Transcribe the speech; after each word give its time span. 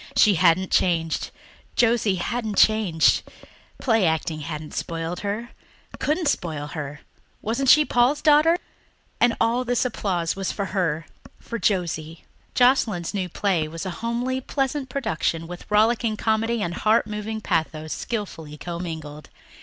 She 0.17 0.33
hadn't 0.33 0.71
changed 0.71 1.29
Josie 1.75 2.15
hadn't 2.15 2.57
changed. 2.57 3.21
Play 3.79 4.07
acting 4.07 4.39
hadn't 4.39 4.73
spoiled 4.73 5.19
her 5.19 5.49
couldn't 5.99 6.27
spoil 6.27 6.65
her. 6.69 7.01
Wasn't 7.43 7.69
she 7.69 7.85
Paul's 7.85 8.19
daughter! 8.23 8.57
And 9.19 9.37
all 9.39 9.63
this 9.63 9.85
applause 9.85 10.35
was 10.35 10.51
for 10.51 10.65
her 10.73 11.05
for 11.39 11.59
Josie. 11.59 12.25
Joscelyn's 12.55 13.13
new 13.13 13.29
play 13.29 13.67
was 13.67 13.85
a 13.85 13.91
homely, 14.01 14.41
pleasant 14.41 14.89
production 14.89 15.45
with 15.45 15.69
rollicking 15.69 16.17
comedy 16.17 16.63
and 16.63 16.73
heart 16.73 17.05
moving 17.05 17.39
pathos 17.39 17.93
skilfully 17.93 18.57
commingled. 18.57 19.29